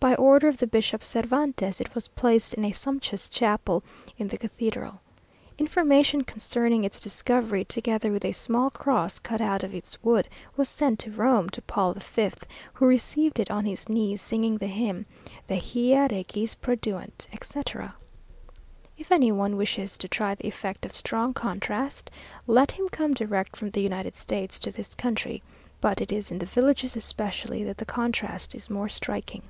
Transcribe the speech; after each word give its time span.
By 0.00 0.14
order 0.16 0.48
of 0.48 0.58
the 0.58 0.66
Bishop 0.66 1.02
Cervantes, 1.02 1.80
it 1.80 1.94
was 1.94 2.08
placed 2.08 2.52
in 2.52 2.62
a 2.66 2.72
sumptuous 2.72 3.26
chapel 3.30 3.82
in 4.18 4.28
the 4.28 4.36
cathedral. 4.36 5.00
Information 5.56 6.24
concerning 6.24 6.84
its 6.84 7.00
discovery, 7.00 7.64
together 7.64 8.12
with 8.12 8.22
a 8.22 8.32
small 8.32 8.68
cross 8.68 9.18
cut 9.18 9.40
out 9.40 9.62
of 9.62 9.74
its 9.74 10.02
wood, 10.04 10.28
was 10.58 10.68
sent 10.68 10.98
to 10.98 11.10
Rome 11.10 11.48
to 11.48 11.62
Paul 11.62 11.94
the 11.94 12.00
Fifth, 12.00 12.44
who 12.74 12.84
received 12.86 13.40
it 13.40 13.50
on 13.50 13.64
his 13.64 13.88
knees, 13.88 14.20
singing 14.20 14.58
the 14.58 14.66
hymn, 14.66 15.06
"Vexilla 15.48 16.06
Regis 16.10 16.54
prodeunt," 16.54 17.26
etc. 17.32 17.94
If 18.98 19.10
any 19.10 19.32
one 19.32 19.56
wishes 19.56 19.96
to 19.96 20.06
try 20.06 20.34
the 20.34 20.48
effect 20.48 20.84
of 20.84 20.94
strong 20.94 21.32
contrast, 21.32 22.10
let 22.46 22.72
him 22.72 22.90
come 22.90 23.14
direct 23.14 23.56
from 23.56 23.70
the 23.70 23.80
United 23.80 24.16
States 24.16 24.58
to 24.58 24.70
this 24.70 24.94
country; 24.94 25.42
but 25.80 26.02
it 26.02 26.12
is 26.12 26.30
in 26.30 26.36
the 26.40 26.44
villages 26.44 26.94
especially 26.94 27.64
that 27.64 27.78
the 27.78 27.86
contrast 27.86 28.54
is 28.54 28.68
most 28.68 28.96
striking. 28.96 29.40